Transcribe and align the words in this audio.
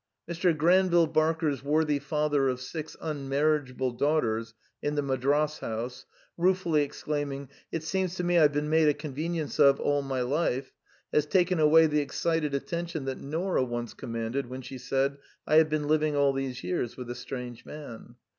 Mr. 0.27 0.57
Granville 0.57 1.05
Barker's 1.05 1.63
worthy 1.63 1.99
father 1.99 2.49
of 2.49 2.57
sbc 2.57 2.95
unmarriageable 3.01 3.95
daughters 3.99 4.55
in 4.81 4.95
The 4.95 5.03
Madras 5.03 5.59
House, 5.59 6.07
ruefully 6.39 6.81
exclaiming, 6.81 7.45
'^ 7.47 7.49
It 7.71 7.83
seems 7.83 8.15
to 8.15 8.23
me 8.23 8.39
I 8.39 8.47
've 8.47 8.51
been 8.51 8.67
made 8.67 8.87
a 8.87 8.95
convenience 8.95 9.59
of 9.59 9.79
all 9.79 10.01
my 10.01 10.21
life," 10.21 10.73
has 11.13 11.27
taken 11.27 11.59
away 11.59 11.85
the 11.85 11.99
excited 11.99 12.55
attention 12.55 13.05
that 13.05 13.19
Nora 13.21 13.63
once 13.63 13.93
com 13.93 14.13
manded 14.15 14.47
when 14.47 14.63
she 14.63 14.79
said, 14.79 15.17
'^ 15.17 15.17
I 15.45 15.57
have 15.57 15.69
been 15.69 15.87
living 15.87 16.15
all 16.15 16.33
these 16.33 16.63
years 16.63 16.97
with 16.97 17.07
a 17.11 17.13
strange 17.13 17.63
man." 17.63 18.15